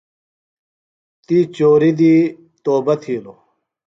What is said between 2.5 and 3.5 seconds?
توبہ تِھیلوۡ۔